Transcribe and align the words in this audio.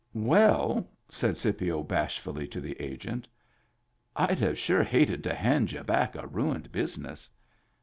"Well," 0.15 0.87
said 1.09 1.37
Scipio 1.37 1.83
bashfully 1.83 2.47
to 2.47 2.59
the 2.59 2.75
Agent." 2.81 3.27
I'd 4.15 4.39
have 4.39 4.57
sure 4.57 4.81
hated 4.81 5.23
to 5.25 5.35
hand 5.35 5.71
y'u 5.73 5.83
back 5.83 6.15
a 6.15 6.25
ruined 6.25 6.71
business. 6.71 7.29